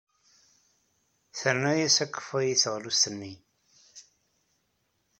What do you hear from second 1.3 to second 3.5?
Terna-as akeffay i teɣlust-nni.